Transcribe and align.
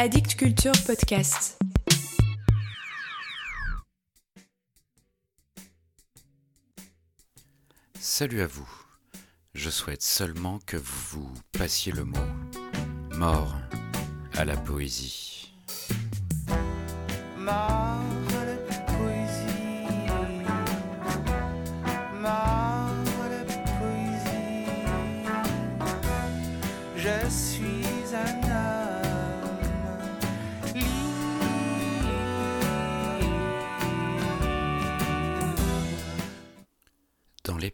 Addict 0.00 0.36
Culture 0.36 0.70
Podcast. 0.86 1.58
Salut 7.98 8.42
à 8.42 8.46
vous. 8.46 8.68
Je 9.54 9.70
souhaite 9.70 10.02
seulement 10.02 10.60
que 10.64 10.76
vous 10.76 11.02
vous 11.10 11.34
passiez 11.50 11.90
le 11.90 12.04
mot 12.04 12.16
mort 13.16 13.56
à 14.36 14.44
la 14.44 14.56
poésie. 14.56 15.52
Mort 17.36 17.77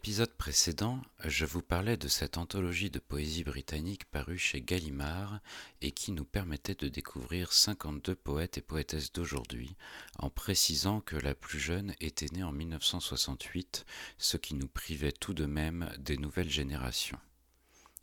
l'épisode 0.05 0.35
précédent, 0.35 1.01
je 1.23 1.45
vous 1.45 1.63
parlais 1.63 1.97
de 1.97 2.07
cette 2.07 2.37
anthologie 2.37 2.91
de 2.91 2.99
poésie 2.99 3.43
britannique 3.43 4.05
parue 4.05 4.37
chez 4.37 4.61
Gallimard 4.61 5.39
et 5.81 5.93
qui 5.93 6.11
nous 6.11 6.25
permettait 6.25 6.75
de 6.75 6.89
découvrir 6.89 7.51
52 7.51 8.13
poètes 8.13 8.59
et 8.59 8.61
poétesses 8.61 9.11
d'aujourd'hui, 9.11 9.75
en 10.19 10.29
précisant 10.29 11.01
que 11.01 11.15
la 11.15 11.33
plus 11.33 11.57
jeune 11.57 11.95
était 12.01 12.27
née 12.33 12.43
en 12.43 12.51
1968, 12.51 13.87
ce 14.19 14.37
qui 14.37 14.53
nous 14.53 14.67
privait 14.67 15.11
tout 15.11 15.33
de 15.33 15.47
même 15.47 15.91
des 15.97 16.17
nouvelles 16.17 16.51
générations. 16.51 17.19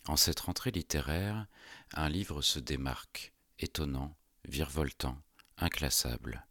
En 0.09 0.17
cette 0.17 0.41
rentrée 0.41 0.73
littéraire, 0.73 1.47
un 1.95 2.09
livre 2.09 2.43
se 2.43 2.59
démarque, 2.59 3.33
étonnant, 3.61 4.17
virevoltant, 4.45 5.17
inclassable. 5.57 6.45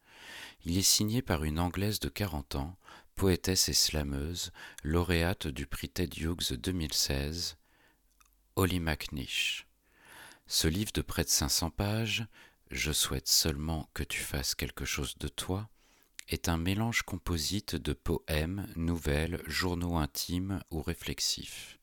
Il 0.63 0.77
est 0.77 0.81
signé 0.81 1.21
par 1.21 1.43
une 1.43 1.59
Anglaise 1.59 1.99
de 1.99 2.07
40 2.07 2.55
ans, 2.55 2.77
poétesse 3.21 3.69
et 3.69 3.73
slameuse, 3.73 4.51
lauréate 4.83 5.45
du 5.45 5.67
prix 5.67 5.89
Ted 5.89 6.19
Hughes 6.19 6.57
2016, 6.57 7.55
Holly 8.55 8.79
McNish. 8.79 9.67
Ce 10.47 10.67
livre 10.67 10.91
de 10.91 11.03
près 11.03 11.23
de 11.23 11.29
500 11.29 11.69
pages, 11.69 12.25
Je 12.71 12.91
souhaite 12.91 13.27
seulement 13.27 13.87
que 13.93 14.01
tu 14.01 14.21
fasses 14.21 14.55
quelque 14.55 14.85
chose 14.85 15.19
de 15.19 15.27
toi, 15.27 15.69
est 16.29 16.49
un 16.49 16.57
mélange 16.57 17.03
composite 17.03 17.75
de 17.75 17.93
poèmes, 17.93 18.67
nouvelles, 18.75 19.43
journaux 19.45 19.97
intimes 19.97 20.63
ou 20.71 20.81
réflexifs. 20.81 21.77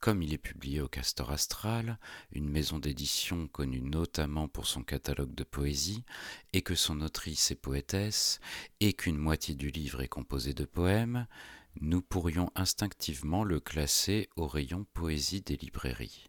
Comme 0.00 0.22
il 0.22 0.32
est 0.32 0.38
publié 0.38 0.80
au 0.80 0.88
Castor 0.88 1.30
Astral, 1.30 1.98
une 2.30 2.48
maison 2.48 2.78
d'édition 2.78 3.48
connue 3.48 3.80
notamment 3.80 4.46
pour 4.46 4.66
son 4.66 4.82
catalogue 4.82 5.34
de 5.34 5.42
poésie, 5.42 6.04
et 6.52 6.62
que 6.62 6.74
son 6.74 7.00
autrice 7.00 7.50
est 7.50 7.56
poétesse, 7.56 8.38
et 8.80 8.92
qu'une 8.92 9.16
moitié 9.16 9.54
du 9.54 9.70
livre 9.70 10.02
est 10.02 10.08
composée 10.08 10.54
de 10.54 10.64
poèmes, 10.64 11.26
nous 11.80 12.02
pourrions 12.02 12.50
instinctivement 12.54 13.42
le 13.42 13.58
classer 13.58 14.28
au 14.36 14.46
rayon 14.46 14.86
poésie 14.92 15.42
des 15.42 15.56
librairies. 15.56 16.28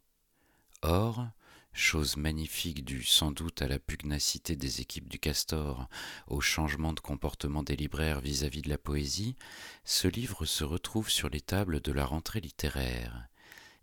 Or, 0.81 1.27
chose 1.73 2.17
magnifique 2.17 2.83
due 2.83 3.03
sans 3.03 3.31
doute 3.31 3.61
à 3.61 3.67
la 3.67 3.79
pugnacité 3.79 4.55
des 4.55 4.81
équipes 4.81 5.09
du 5.09 5.19
Castor, 5.19 5.87
au 6.27 6.41
changement 6.41 6.93
de 6.93 6.99
comportement 6.99 7.63
des 7.63 7.75
libraires 7.75 8.21
vis-à-vis 8.21 8.61
de 8.61 8.69
la 8.69 8.77
poésie, 8.77 9.35
ce 9.83 10.07
livre 10.07 10.45
se 10.45 10.63
retrouve 10.63 11.09
sur 11.09 11.29
les 11.29 11.41
tables 11.41 11.81
de 11.81 11.91
la 11.91 12.05
rentrée 12.05 12.41
littéraire 12.41 13.27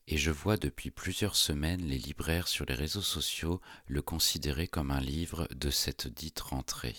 et 0.07 0.19
je 0.19 0.31
vois 0.31 0.57
depuis 0.57 0.91
plusieurs 0.91 1.37
semaines 1.37 1.85
les 1.85 1.99
libraires 1.99 2.49
sur 2.49 2.65
les 2.67 2.75
réseaux 2.75 3.03
sociaux 3.03 3.61
le 3.87 4.03
considérer 4.03 4.69
comme 4.69 4.91
un 4.91 5.01
livre 5.01 5.49
de 5.55 5.71
cette 5.71 6.09
dite 6.09 6.41
rentrée. 6.41 6.97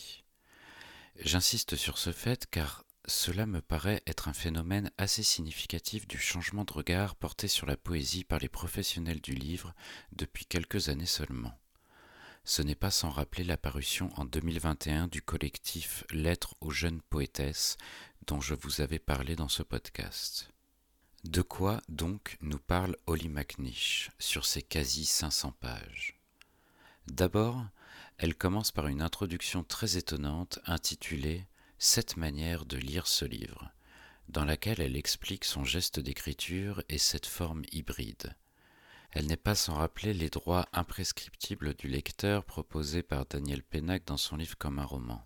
J'insiste 1.20 1.76
sur 1.76 1.98
ce 1.98 2.12
fait 2.12 2.48
car 2.50 2.84
cela 3.08 3.46
me 3.46 3.62
paraît 3.62 4.02
être 4.08 4.28
un 4.28 4.34
phénomène 4.34 4.92
assez 4.98 5.22
significatif 5.22 6.08
du 6.08 6.18
changement 6.18 6.66
de 6.66 6.74
regard 6.74 7.16
porté 7.16 7.48
sur 7.48 7.68
la 7.68 7.78
poésie 7.78 8.24
par 8.24 8.40
les 8.40 8.50
professionnels 8.50 9.22
du 9.22 9.36
livre 9.36 9.76
depuis 10.12 10.46
quelques 10.46 10.90
années 10.90 11.06
seulement. 11.06 11.58
Ce 12.44 12.62
n'est 12.62 12.76
pas 12.76 12.92
sans 12.92 13.10
rappeler 13.10 13.44
l'apparition 13.44 14.12
en 14.18 14.26
2021 14.26 15.08
du 15.08 15.22
collectif 15.22 16.04
Lettres 16.12 16.56
aux 16.62 16.72
jeunes 16.72 17.02
poétesses 17.02 17.78
dont 18.28 18.42
je 18.42 18.56
vous 18.56 18.82
avais 18.82 19.00
parlé 19.00 19.36
dans 19.36 19.50
ce 19.50 19.64
podcast. 19.64 20.55
De 21.26 21.42
quoi 21.42 21.82
donc 21.90 22.38
nous 22.42 22.60
parle 22.60 22.96
Holly 23.08 23.30
McNish 23.30 24.12
sur 24.20 24.46
ses 24.46 24.62
quasi 24.62 25.06
500 25.06 25.54
pages? 25.60 26.20
D'abord, 27.08 27.66
elle 28.20 28.36
commence 28.36 28.72
par 28.72 28.88
une 28.88 29.02
introduction 29.02 29.64
très 29.64 29.98
étonnante 29.98 30.60
intitulée 30.68 31.48
Sept 31.80 32.16
manières 32.16 32.66
de 32.66 32.78
lire 32.78 33.08
ce 33.08 33.26
livre, 33.26 33.72
dans 34.30 34.46
laquelle 34.46 34.80
elle 34.80 34.96
explique 34.96 35.46
son 35.46 35.64
geste 35.64 36.00
d'écriture 36.00 36.84
et 36.90 37.00
cette 37.00 37.26
forme 37.26 37.64
hybride. 37.72 38.36
Elle 39.10 39.26
n'est 39.26 39.36
pas 39.36 39.56
sans 39.56 39.74
rappeler 39.74 40.14
les 40.14 40.30
droits 40.30 40.68
imprescriptibles 40.74 41.74
du 41.74 41.88
lecteur 41.88 42.46
proposés 42.46 43.04
par 43.04 43.26
Daniel 43.26 43.64
Pennac 43.64 44.06
dans 44.06 44.18
son 44.18 44.38
livre 44.38 44.60
comme 44.60 44.78
un 44.78 44.86
roman. 44.86 45.26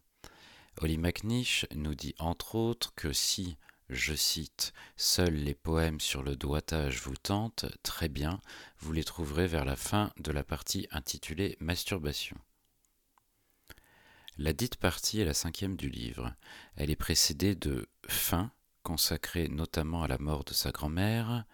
Holly 0.78 0.98
McNish 0.98 1.66
nous 1.76 1.94
dit 1.94 2.16
entre 2.20 2.56
autres 2.56 2.94
que 2.96 3.12
si, 3.12 3.58
je 3.90 4.14
cite, 4.14 4.74
Seuls 4.98 5.34
les 5.34 5.56
poèmes 5.56 6.00
sur 6.00 6.22
le 6.22 6.36
doigtage 6.36 7.02
vous 7.02 7.16
tentent, 7.16 7.66
très 7.84 8.08
bien, 8.08 8.40
vous 8.80 8.92
les 8.92 9.04
trouverez 9.04 9.48
vers 9.48 9.66
la 9.66 9.76
fin 9.76 10.12
de 10.18 10.32
la 10.32 10.44
partie 10.44 10.88
intitulée 10.92 11.58
Masturbation. 11.60 12.38
La 14.38 14.54
dite 14.54 14.78
partie 14.78 15.20
est 15.20 15.26
la 15.26 15.34
cinquième 15.34 15.76
du 15.76 15.90
livre. 15.90 16.34
Elle 16.76 16.92
est 16.92 16.96
précédée 16.96 17.56
de 17.56 17.90
Fin, 18.08 18.52
consacrée 18.84 19.50
notamment 19.50 20.04
à 20.04 20.08
la 20.08 20.18
mort 20.18 20.46
de 20.46 20.54
sa 20.54 20.72
grand-mère, 20.72 21.46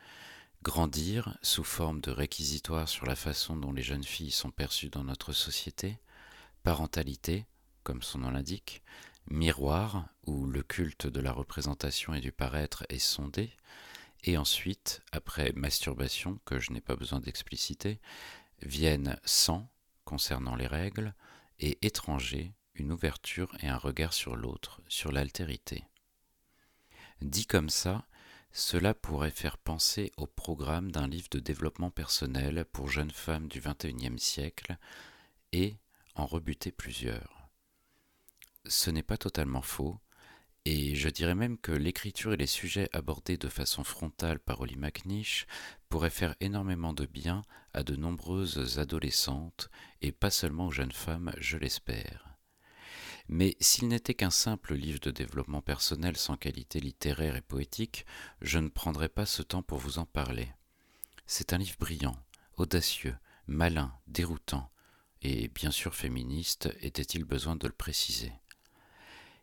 Grandir, 0.62 1.38
sous 1.42 1.64
forme 1.64 2.02
de 2.02 2.12
réquisitoire 2.12 2.90
sur 2.90 3.06
la 3.06 3.16
façon 3.16 3.56
dont 3.56 3.72
les 3.72 3.84
jeunes 3.84 4.04
filles 4.04 4.32
sont 4.32 4.52
perçues 4.52 4.90
dans 4.90 5.04
notre 5.04 5.32
société, 5.32 6.00
Parentalité, 6.64 7.46
comme 7.84 8.02
son 8.02 8.20
nom 8.20 8.32
l'indique, 8.32 8.82
Miroir, 9.28 10.08
où 10.26 10.46
le 10.46 10.62
culte 10.62 11.08
de 11.08 11.20
la 11.20 11.32
représentation 11.32 12.14
et 12.14 12.22
du 12.22 12.32
paraître 12.32 12.86
est 12.90 13.00
sondé, 13.00 13.52
et 14.24 14.38
ensuite, 14.38 15.02
après 15.12 15.52
masturbation, 15.54 16.40
que 16.46 16.60
je 16.60 16.72
n'ai 16.72 16.82
pas 16.82 16.96
besoin 16.96 17.20
d'expliciter, 17.20 18.00
viennent 18.62 19.20
sang, 19.24 19.70
concernant 20.04 20.56
les 20.56 20.68
règles, 20.68 21.14
et 21.60 21.78
étranger, 21.86 22.54
une 22.76 22.92
ouverture 22.92 23.56
et 23.62 23.68
un 23.68 23.78
regard 23.78 24.14
sur 24.14 24.36
l'autre, 24.36 24.82
sur 24.88 25.12
l'altérité. 25.12 25.86
Dit 27.22 27.46
comme 27.46 27.70
ça, 27.70 28.06
cela 28.52 28.94
pourrait 28.94 29.32
faire 29.32 29.58
penser 29.58 30.12
au 30.18 30.28
programme 30.28 30.92
d'un 30.92 31.08
livre 31.08 31.30
de 31.32 31.40
développement 31.40 31.92
personnel 31.92 32.66
pour 32.72 32.90
jeunes 32.90 33.12
femmes 33.12 33.48
du 33.48 33.62
XXIe 33.62 34.20
siècle 34.20 34.78
et 35.52 35.76
en 36.16 36.26
rebuter 36.26 36.72
plusieurs. 36.72 37.35
Ce 38.68 38.90
n'est 38.90 39.04
pas 39.04 39.18
totalement 39.18 39.62
faux, 39.62 40.00
et 40.66 40.96
je 40.96 41.10
dirais 41.10 41.36
même 41.36 41.60
que 41.60 41.72
l'écriture 41.72 42.34
et 42.34 42.38
les 42.38 42.48
sujets 42.48 42.90
abordés 42.92 43.38
de 43.38 43.48
façon 43.48 43.84
frontale 43.84 44.40
par 44.40 44.62
Holly 44.62 44.76
McNish 44.76 45.46
pourraient 45.90 46.10
faire 46.10 46.36
énormément 46.40 46.94
de 46.94 47.06
bien 47.06 47.44
à 47.74 47.84
de 47.84 47.96
nombreuses 47.96 48.80
adolescentes, 48.80 49.70
et 50.02 50.12
pas 50.12 50.32
seulement 50.32 50.68
aux 50.68 50.72
jeunes 50.72 50.92
femmes, 50.92 51.32
je 51.38 51.58
l'espère. 51.58 52.36
Mais 53.28 53.56
s'il 53.60 53.88
n'était 53.88 54.14
qu'un 54.16 54.32
simple 54.32 54.74
livre 54.74 55.00
de 55.00 55.12
développement 55.12 55.62
personnel 55.62 56.18
sans 56.18 56.38
qualité 56.38 56.80
littéraire 56.80 57.36
et 57.36 57.42
poétique, 57.42 58.06
je 58.42 58.60
ne 58.60 58.70
prendrais 58.70 59.10
pas 59.10 59.26
ce 59.26 59.44
temps 59.44 59.64
pour 59.64 59.78
vous 59.78 60.00
en 60.00 60.06
parler. 60.06 60.52
C'est 61.28 61.54
un 61.54 61.58
livre 61.58 61.78
brillant, 61.80 62.18
audacieux, 62.58 63.16
malin, 63.48 63.94
déroutant, 64.08 64.72
et 65.22 65.48
bien 65.50 65.72
sûr 65.72 65.96
féministe, 65.96 66.70
était-il 66.82 67.24
besoin 67.24 67.56
de 67.56 67.68
le 67.68 67.74
préciser. 67.74 68.32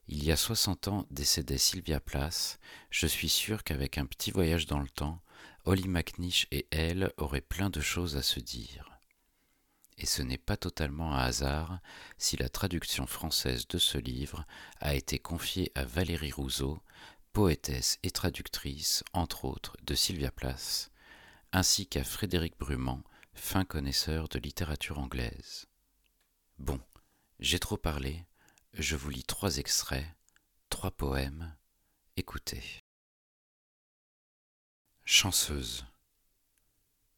Il 0.08 0.25
y 0.25 0.32
a 0.32 0.37
soixante 0.37 0.88
ans 0.88 1.06
décédait 1.10 1.58
Sylvia 1.58 2.00
Plath, 2.00 2.58
je 2.90 3.06
suis 3.06 3.28
sûr 3.28 3.62
qu'avec 3.64 3.99
un 3.99 4.06
petit 4.06 4.31
voyage 4.31 4.66
dans 4.66 4.81
le 4.81 4.88
temps, 4.88 5.22
Holly 5.64 5.88
McNish 5.88 6.49
et 6.50 6.66
elle 6.70 7.12
auraient 7.16 7.40
plein 7.40 7.70
de 7.70 7.81
choses 7.81 8.16
à 8.16 8.22
se 8.22 8.40
dire. 8.40 8.99
Et 9.99 10.06
ce 10.06 10.22
n'est 10.22 10.38
pas 10.38 10.56
totalement 10.56 11.14
un 11.14 11.19
hasard 11.19 11.78
si 12.19 12.37
la 12.37 12.49
traduction 12.49 13.06
française 13.06 13.69
de 13.69 13.78
ce 13.78 13.99
livre 13.99 14.44
a 14.81 14.94
été 14.94 15.19
confiée 15.19 15.70
à 15.75 15.84
Valérie 15.84 16.32
Rousseau, 16.32 16.82
poétesse 17.32 17.99
et 18.02 18.10
traductrice, 18.10 19.04
entre 19.12 19.44
autres, 19.44 19.76
de 19.84 19.94
Sylvia 19.94 20.32
Plath, 20.32 20.90
ainsi 21.52 21.87
qu'à 21.87 22.02
Frédéric 22.02 22.58
Brumand, 22.58 23.02
fin 23.34 23.64
connaisseur 23.64 24.28
de 24.28 24.38
littérature 24.38 24.99
anglaise. 24.99 25.66
Bon, 26.58 26.81
j'ai 27.38 27.58
trop 27.58 27.76
parlé, 27.76 28.25
je 28.72 28.96
vous 28.96 29.10
lis 29.10 29.24
trois 29.24 29.58
extraits, 29.58 30.06
trois 30.70 30.90
poèmes, 30.90 31.54
écoutez. 32.16 32.62
Chanceuse. 35.04 35.84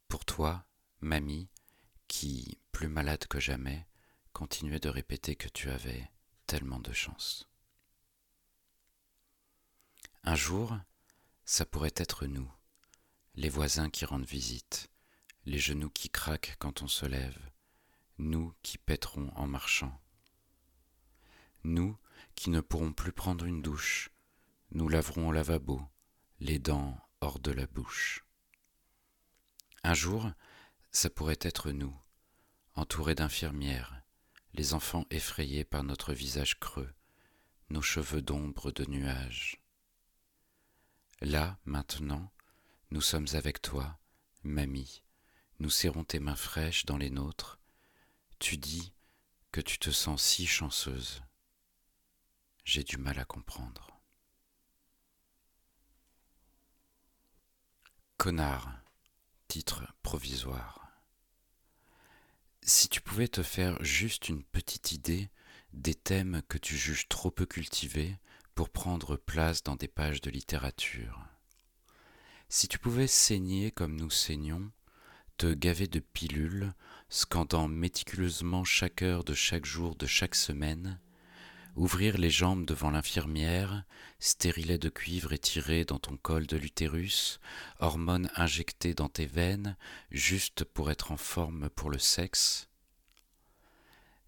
Pour 0.08 0.24
toi, 0.24 0.66
mamie, 1.00 1.48
qui, 2.08 2.58
plus 2.72 2.88
malade 2.88 3.26
que 3.28 3.38
jamais, 3.38 3.86
continuait 4.32 4.80
de 4.80 4.88
répéter 4.88 5.36
que 5.36 5.48
tu 5.48 5.70
avais 5.70 6.10
tellement 6.46 6.80
de 6.80 6.92
chance. 6.92 7.48
Un 10.24 10.34
jour, 10.34 10.76
ça 11.44 11.64
pourrait 11.64 11.94
être 11.96 12.26
nous, 12.26 12.50
les 13.34 13.48
voisins 13.48 13.90
qui 13.90 14.04
rendent 14.04 14.26
visite, 14.26 14.90
les 15.44 15.58
genoux 15.58 15.90
qui 15.90 16.08
craquent 16.08 16.56
quand 16.58 16.82
on 16.82 16.88
se 16.88 17.06
lève, 17.06 17.38
nous 18.18 18.54
qui 18.62 18.78
pèterons 18.78 19.30
en 19.36 19.46
marchant. 19.46 20.03
Nous 21.64 21.96
qui 22.34 22.50
ne 22.50 22.60
pourrons 22.60 22.92
plus 22.92 23.12
prendre 23.12 23.46
une 23.46 23.62
douche, 23.62 24.10
nous 24.72 24.88
laverons 24.88 25.28
au 25.28 25.32
lavabo, 25.32 25.82
les 26.40 26.58
dents 26.58 26.98
hors 27.20 27.38
de 27.38 27.52
la 27.52 27.66
bouche. 27.66 28.24
Un 29.82 29.94
jour, 29.94 30.30
ça 30.90 31.08
pourrait 31.08 31.38
être 31.40 31.70
nous, 31.70 31.96
entourés 32.74 33.14
d'infirmières, 33.14 34.02
les 34.52 34.74
enfants 34.74 35.06
effrayés 35.10 35.64
par 35.64 35.84
notre 35.84 36.12
visage 36.12 36.58
creux, 36.58 36.92
nos 37.70 37.82
cheveux 37.82 38.22
d'ombre 38.22 38.70
de 38.70 38.84
nuages. 38.84 39.60
Là, 41.20 41.58
maintenant, 41.64 42.30
nous 42.90 43.00
sommes 43.00 43.28
avec 43.32 43.62
toi, 43.62 43.98
mamie, 44.42 45.02
nous 45.60 45.70
serrons 45.70 46.04
tes 46.04 46.18
mains 46.20 46.36
fraîches 46.36 46.84
dans 46.84 46.98
les 46.98 47.10
nôtres, 47.10 47.58
tu 48.38 48.58
dis 48.58 48.92
que 49.50 49.60
tu 49.60 49.78
te 49.78 49.90
sens 49.90 50.22
si 50.22 50.46
chanceuse. 50.46 51.22
J'ai 52.64 52.82
du 52.82 52.96
mal 52.96 53.18
à 53.18 53.24
comprendre. 53.24 54.00
Connard, 58.16 58.72
titre 59.48 59.84
provisoire. 60.02 60.88
Si 62.62 62.88
tu 62.88 63.02
pouvais 63.02 63.28
te 63.28 63.42
faire 63.42 63.82
juste 63.84 64.30
une 64.30 64.42
petite 64.42 64.92
idée 64.92 65.28
des 65.74 65.94
thèmes 65.94 66.40
que 66.48 66.56
tu 66.56 66.76
juges 66.76 67.06
trop 67.08 67.30
peu 67.30 67.44
cultivés 67.44 68.16
pour 68.54 68.70
prendre 68.70 69.16
place 69.16 69.62
dans 69.62 69.76
des 69.76 69.88
pages 69.88 70.22
de 70.22 70.30
littérature. 70.30 71.20
Si 72.48 72.68
tu 72.68 72.78
pouvais 72.78 73.08
saigner 73.08 73.72
comme 73.72 73.96
nous 73.96 74.10
saignons, 74.10 74.70
te 75.36 75.52
gaver 75.52 75.88
de 75.88 75.98
pilules, 75.98 76.72
scandant 77.10 77.68
méticuleusement 77.68 78.64
chaque 78.64 79.02
heure 79.02 79.24
de 79.24 79.34
chaque 79.34 79.66
jour 79.66 79.96
de 79.96 80.06
chaque 80.06 80.36
semaine, 80.36 81.00
ouvrir 81.76 82.18
les 82.18 82.30
jambes 82.30 82.64
devant 82.64 82.90
l'infirmière, 82.90 83.84
stérilet 84.18 84.78
de 84.78 84.88
cuivre 84.88 85.32
étiré 85.32 85.84
dans 85.84 85.98
ton 85.98 86.16
col 86.16 86.46
de 86.46 86.56
l'utérus, 86.56 87.40
hormones 87.80 88.30
injectées 88.36 88.94
dans 88.94 89.08
tes 89.08 89.26
veines, 89.26 89.76
juste 90.10 90.64
pour 90.64 90.90
être 90.90 91.12
en 91.12 91.16
forme 91.16 91.68
pour 91.70 91.90
le 91.90 91.98
sexe. 91.98 92.68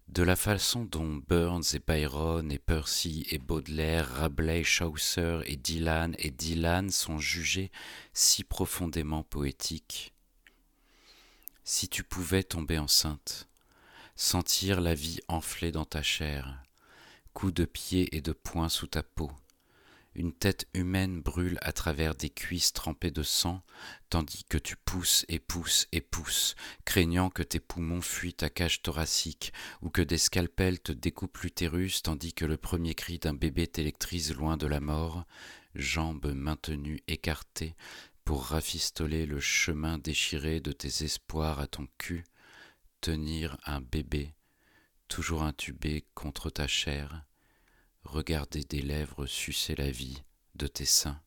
De 0.07 0.23
la 0.23 0.37
façon 0.37 0.85
dont 0.85 1.21
Burns 1.27 1.73
et 1.73 1.81
Byron 1.85 2.49
et 2.49 2.59
Percy 2.59 3.27
et 3.29 3.39
Baudelaire, 3.39 4.07
Rabelais, 4.07 4.63
Chaucer 4.63 5.41
et 5.45 5.57
Dylan 5.57 6.15
et 6.17 6.31
Dylan 6.31 6.89
sont 6.89 7.19
jugés 7.19 7.71
si 8.13 8.45
profondément 8.45 9.23
poétiques. 9.23 10.13
Si 11.65 11.89
tu 11.89 12.03
pouvais 12.03 12.43
tomber 12.43 12.79
enceinte, 12.79 13.49
sentir 14.15 14.79
la 14.79 14.95
vie 14.95 15.19
enfler 15.27 15.73
dans 15.73 15.83
ta 15.83 16.01
chair, 16.01 16.63
coups 17.37 17.53
de 17.53 17.65
pied 17.65 18.17
et 18.17 18.21
de 18.21 18.31
poing 18.31 18.67
sous 18.67 18.87
ta 18.87 19.03
peau. 19.03 19.31
Une 20.15 20.33
tête 20.33 20.67
humaine 20.73 21.21
brûle 21.21 21.59
à 21.61 21.71
travers 21.71 22.15
des 22.15 22.31
cuisses 22.31 22.73
trempées 22.73 23.11
de 23.11 23.21
sang, 23.21 23.61
tandis 24.09 24.43
que 24.45 24.57
tu 24.57 24.75
pousses 24.75 25.23
et 25.29 25.37
pousses 25.37 25.85
et 25.91 26.01
pousses, 26.01 26.55
craignant 26.83 27.29
que 27.29 27.43
tes 27.43 27.59
poumons 27.59 28.01
fuient 28.01 28.33
ta 28.33 28.49
cage 28.49 28.81
thoracique, 28.81 29.53
ou 29.83 29.91
que 29.91 30.01
des 30.01 30.17
scalpels 30.17 30.79
te 30.79 30.91
découpent 30.91 31.37
l'utérus, 31.37 32.01
tandis 32.01 32.33
que 32.33 32.45
le 32.45 32.57
premier 32.57 32.95
cri 32.95 33.19
d'un 33.19 33.35
bébé 33.35 33.67
t'électrise 33.67 34.33
loin 34.33 34.57
de 34.57 34.65
la 34.65 34.79
mort, 34.79 35.23
jambes 35.75 36.33
maintenues 36.33 37.03
écartées, 37.07 37.75
pour 38.25 38.45
rafistoler 38.45 39.27
le 39.27 39.39
chemin 39.39 39.99
déchiré 39.99 40.59
de 40.59 40.71
tes 40.71 41.03
espoirs 41.03 41.59
à 41.59 41.67
ton 41.67 41.87
cul, 41.99 42.23
tenir 42.99 43.59
un 43.67 43.81
bébé, 43.81 44.33
toujours 45.07 45.43
intubé 45.43 46.03
contre 46.15 46.49
ta 46.49 46.65
chair, 46.65 47.26
regarder 48.07 48.63
des 48.63 48.81
lèvres 48.81 49.25
sucer 49.25 49.75
la 49.75 49.91
vie 49.91 50.23
de 50.55 50.67
tes 50.67 50.85
seins. 50.85 51.21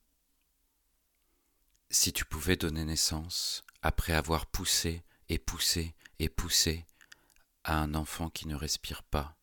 Si 1.91 2.13
tu 2.13 2.25
pouvais 2.25 2.57
donner 2.57 2.85
naissance, 2.85 3.63
après 3.83 4.13
avoir 4.13 4.47
poussé 4.47 5.03
et 5.29 5.39
poussé 5.39 5.95
et 6.19 6.29
poussé, 6.29 6.85
à 7.65 7.79
un 7.79 7.95
enfant 7.95 8.31
qui 8.31 8.49
ne 8.49 8.55
respire 8.55 9.03
pas, 9.03 9.37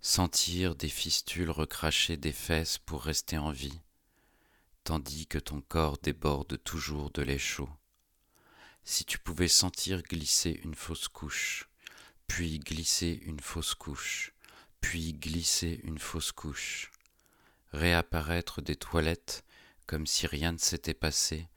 sentir 0.00 0.76
des 0.76 0.88
fistules 0.88 1.50
recracher 1.50 2.16
des 2.16 2.32
fesses 2.32 2.78
pour 2.78 3.02
rester 3.02 3.38
en 3.38 3.50
vie, 3.50 3.80
tandis 4.84 5.26
que 5.26 5.38
ton 5.38 5.60
corps 5.60 5.98
déborde 5.98 6.62
toujours 6.62 7.10
de 7.10 7.22
lait 7.22 7.38
chaud. 7.38 7.70
Si 8.84 9.04
tu 9.04 9.18
pouvais 9.18 9.48
sentir 9.48 10.02
glisser 10.02 10.60
une 10.64 10.74
fausse 10.74 11.08
couche, 11.08 11.68
puis 12.26 12.58
glisser 12.58 13.20
une 13.24 13.40
fausse 13.40 13.74
couche, 13.74 14.32
puis 14.80 15.14
glisser 15.14 15.80
une 15.84 15.98
fausse 15.98 16.32
couche, 16.32 16.90
réapparaître 17.72 18.62
des 18.62 18.76
toilettes 18.76 19.44
comme 19.86 20.06
si 20.06 20.26
rien 20.26 20.52
ne 20.52 20.58
s'était 20.58 20.94
passé, 20.94 21.48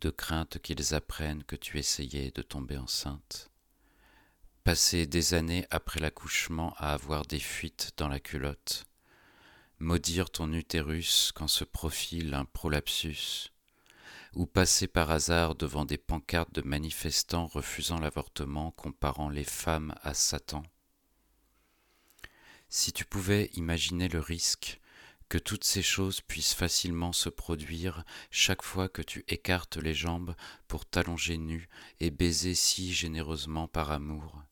de 0.00 0.10
crainte 0.10 0.58
qu'ils 0.58 0.94
apprennent 0.94 1.44
que 1.44 1.56
tu 1.56 1.78
essayais 1.78 2.30
de 2.30 2.42
tomber 2.42 2.76
enceinte. 2.78 3.50
Passer 4.64 5.06
des 5.06 5.34
années 5.34 5.66
après 5.70 5.98
l'accouchement 5.98 6.74
à 6.78 6.92
avoir 6.92 7.26
des 7.26 7.40
fuites 7.40 7.92
dans 7.96 8.08
la 8.08 8.20
culotte, 8.20 8.86
maudire 9.80 10.30
ton 10.30 10.52
utérus 10.52 11.32
quand 11.34 11.48
se 11.48 11.64
profile 11.64 12.34
un 12.34 12.44
prolapsus, 12.44 13.52
ou 14.34 14.46
passer 14.46 14.86
par 14.86 15.10
hasard 15.10 15.56
devant 15.56 15.84
des 15.84 15.98
pancartes 15.98 16.54
de 16.54 16.62
manifestants 16.62 17.46
refusant 17.46 17.98
l'avortement 17.98 18.70
comparant 18.70 19.28
les 19.28 19.44
femmes 19.44 19.94
à 20.02 20.14
Satan. 20.14 20.62
Si 22.74 22.90
tu 22.90 23.04
pouvais 23.04 23.50
imaginer 23.52 24.08
le 24.08 24.18
risque 24.18 24.80
que 25.28 25.36
toutes 25.36 25.62
ces 25.62 25.82
choses 25.82 26.22
puissent 26.22 26.54
facilement 26.54 27.12
se 27.12 27.28
produire 27.28 28.02
chaque 28.30 28.62
fois 28.62 28.88
que 28.88 29.02
tu 29.02 29.26
écartes 29.28 29.76
les 29.76 29.92
jambes 29.92 30.34
pour 30.68 30.86
t'allonger 30.86 31.36
nu 31.36 31.68
et 32.00 32.10
baiser 32.10 32.54
si 32.54 32.94
généreusement 32.94 33.68
par 33.68 33.90
amour, 33.90 34.42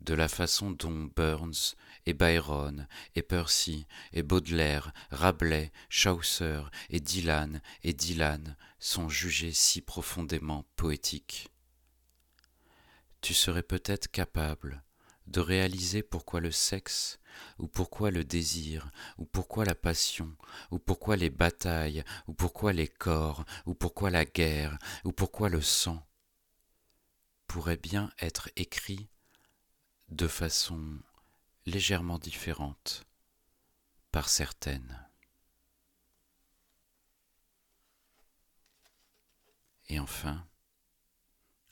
de 0.00 0.14
la 0.14 0.28
façon 0.28 0.70
dont 0.70 1.10
Burns 1.14 1.74
et 2.06 2.14
Byron 2.14 2.88
et 3.16 3.22
Percy 3.22 3.86
et 4.14 4.22
Baudelaire, 4.22 4.94
Rabelais, 5.10 5.70
Chaucer 5.90 6.62
et 6.88 7.00
Dylan 7.00 7.60
et 7.82 7.92
Dylan 7.92 8.56
sont 8.78 9.10
jugés 9.10 9.52
si 9.52 9.82
profondément 9.82 10.64
poétiques. 10.76 11.50
Tu 13.20 13.34
serais 13.34 13.62
peut-être 13.62 14.10
capable 14.10 14.82
de 15.30 15.40
réaliser 15.40 16.02
pourquoi 16.02 16.40
le 16.40 16.50
sexe, 16.50 17.20
ou 17.58 17.68
pourquoi 17.68 18.10
le 18.10 18.24
désir, 18.24 18.90
ou 19.16 19.24
pourquoi 19.24 19.64
la 19.64 19.74
passion, 19.76 20.36
ou 20.70 20.78
pourquoi 20.78 21.16
les 21.16 21.30
batailles, 21.30 22.04
ou 22.26 22.34
pourquoi 22.34 22.72
les 22.72 22.88
corps, 22.88 23.44
ou 23.64 23.74
pourquoi 23.74 24.10
la 24.10 24.24
guerre, 24.24 24.76
ou 25.04 25.12
pourquoi 25.12 25.48
le 25.48 25.60
sang, 25.60 26.04
pourrait 27.46 27.76
bien 27.76 28.10
être 28.18 28.50
écrit 28.56 29.08
de 30.08 30.26
façon 30.26 30.98
légèrement 31.64 32.18
différente 32.18 33.04
par 34.10 34.28
certaines. 34.28 35.06
Et 39.88 40.00
enfin, 40.00 40.46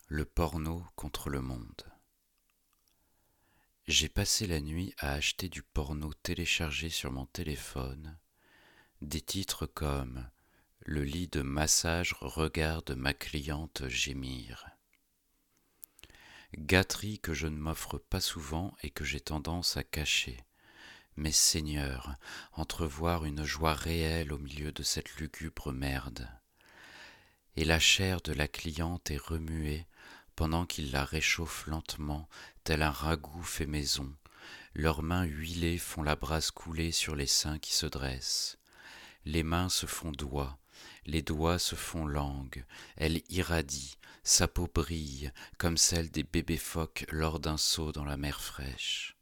le 0.07 0.25
porno 0.25 0.85
contre 0.97 1.29
le 1.31 1.41
monde. 1.41 1.98
J'ai 3.89 4.11
passé 4.11 4.47
la 4.47 4.61
nuit 4.61 4.95
à 4.99 5.15
acheter 5.15 5.49
du 5.49 5.63
porno 5.63 6.13
téléchargé 6.13 6.91
sur 6.91 7.11
mon 7.11 7.25
téléphone, 7.25 8.19
des 9.01 9.23
titres 9.23 9.65
comme 9.65 10.29
Le 10.81 11.05
lit 11.05 11.29
de 11.29 11.41
massage 11.41 12.15
regarde 12.21 12.91
ma 12.91 13.15
cliente 13.15 13.89
gémir 13.89 14.69
gâterie 16.55 17.19
que 17.19 17.33
je 17.33 17.47
ne 17.47 17.57
m'offre 17.57 17.97
pas 17.97 18.21
souvent 18.21 18.77
et 18.83 18.91
que 18.91 19.05
j'ai 19.05 19.21
tendance 19.21 19.79
à 19.79 19.85
cacher. 19.85 20.37
Mais 21.17 21.33
Seigneur, 21.33 22.15
entrevoir 22.53 23.25
une 23.25 23.45
joie 23.45 23.75
réelle 23.75 24.35
au 24.35 24.39
milieu 24.39 24.71
de 24.71 24.83
cette 24.83 25.17
lugubre 25.17 25.73
merde. 25.73 26.29
Et 27.57 27.65
la 27.65 27.81
chair 27.81 28.21
de 28.21 28.35
la 28.35 28.49
cliente 28.49 29.11
est 29.11 29.17
remuée 29.17 29.87
pendant 30.39 30.67
qu'il 30.67 30.93
la 30.93 31.05
réchauffe 31.05 31.67
lentement, 31.67 32.29
tel 32.63 32.83
un 32.83 32.93
ragoût 32.93 33.43
fait 33.43 33.67
maison. 33.67 34.09
Leurs 34.73 35.03
mains 35.03 35.25
huilées 35.25 35.79
font 35.79 36.05
la 36.05 36.15
brasse 36.15 36.53
couler 36.53 36.93
sur 36.93 37.17
les 37.17 37.27
seins 37.27 37.59
qui 37.59 37.75
se 37.75 37.87
dressent. 37.87 38.57
Les 39.25 39.43
mains 39.43 39.69
se 39.69 39.87
font 39.87 40.13
doigts, 40.13 40.57
les 41.07 41.23
doigts 41.23 41.59
se 41.59 41.75
font 41.75 42.07
langues, 42.07 42.65
elle 42.97 43.21
irradie, 43.31 43.99
sa 44.23 44.47
peau 44.47 44.69
brille 44.73 45.33
comme 45.59 45.77
celle 45.77 46.09
des 46.09 46.23
bébés 46.23 46.57
phoques 46.57 47.05
lors 47.11 47.41
d'un 47.41 47.57
saut 47.57 47.91
dans 47.91 48.05
la 48.05 48.17
mer 48.17 48.41
fraîche. 48.41 49.18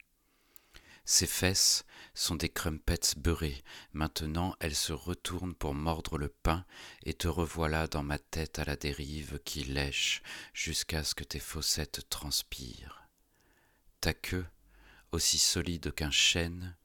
Ses 1.09 1.29
fesses 1.29 1.85
sont 2.15 2.35
des 2.35 2.49
crumpets 2.49 3.15
beurrés. 3.17 3.63
Maintenant, 3.93 4.57
elle 4.59 4.75
se 4.75 4.93
retourne 4.93 5.55
pour 5.55 5.73
mordre 5.73 6.19
le 6.19 6.29
pain, 6.29 6.67
et 7.05 7.15
te 7.15 7.29
revoilà 7.29 7.87
dans 7.87 8.03
ma 8.03 8.19
tête 8.19 8.59
à 8.59 8.65
la 8.65 8.75
dérive 8.75 9.39
qui 9.45 9.63
lèche 9.63 10.21
jusqu'à 10.53 11.05
ce 11.05 11.15
que 11.15 11.23
tes 11.23 11.39
fossettes 11.39 12.09
transpirent. 12.11 13.09
Ta 14.01 14.15
queue, 14.15 14.47
aussi 15.13 15.39
solide 15.39 15.95
qu'un 15.95 16.11
chêne, 16.11 16.77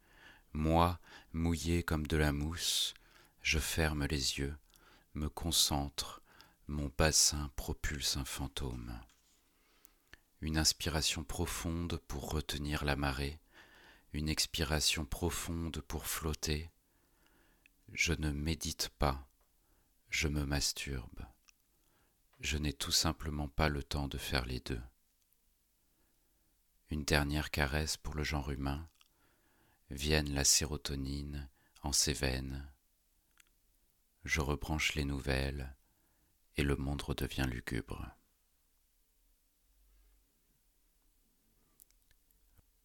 moi, 0.54 1.00
mouillé 1.34 1.82
comme 1.82 2.06
de 2.06 2.18
la 2.18 2.32
mousse, 2.32 2.94
je 3.42 3.58
ferme 3.58 4.06
les 4.06 4.38
yeux, 4.38 4.56
me 5.16 5.30
concentre, 5.30 6.22
mon 6.68 6.92
bassin 6.96 7.50
propulse 7.56 8.18
un 8.18 8.26
fantôme. 8.26 9.00
Une 10.42 10.60
inspiration 10.60 11.24
profonde 11.24 12.00
pour 12.08 12.30
retenir 12.30 12.86
la 12.86 12.96
marée, 12.96 13.40
une 14.14 14.30
expiration 14.30 15.06
profonde 15.06 15.82
pour 15.82 16.06
flotter. 16.06 16.70
Je 17.94 18.14
ne 18.14 18.32
médite 18.32 18.90
pas, 19.00 19.28
je 20.10 20.28
me 20.28 20.46
masturbe. 20.46 21.26
Je 22.40 22.58
n'ai 22.58 22.74
tout 22.74 22.92
simplement 22.92 23.48
pas 23.48 23.70
le 23.70 23.84
temps 23.84 24.08
de 24.08 24.18
faire 24.18 24.46
les 24.46 24.60
deux. 24.60 24.82
Une 26.90 27.06
dernière 27.06 27.52
caresse 27.52 27.96
pour 27.96 28.16
le 28.16 28.24
genre 28.24 28.52
humain, 28.52 28.90
vienne 29.90 30.34
la 30.34 30.44
sérotonine 30.44 31.50
en 31.84 31.94
ses 31.94 32.14
veines. 32.14 32.70
Je 34.26 34.42
rebranche 34.42 34.96
les 34.96 35.06
nouvelles 35.06 35.76
et 36.58 36.64
le 36.64 36.76
monde 36.76 37.02
redevient 37.02 37.48
lugubre. 37.48 38.10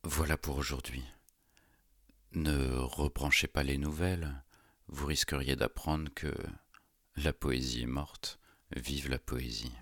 Voilà 0.04 0.36
pour 0.36 0.56
aujourd'hui. 0.56 1.04
Ne 2.36 2.76
rebranchez 2.80 3.46
pas 3.46 3.62
les 3.62 3.78
nouvelles, 3.78 4.30
vous 4.88 5.06
risqueriez 5.06 5.56
d'apprendre 5.56 6.10
que 6.14 6.34
la 7.16 7.32
poésie 7.32 7.84
est 7.84 7.86
morte. 7.86 8.38
Vive 8.76 9.08
la 9.08 9.18
poésie. 9.18 9.72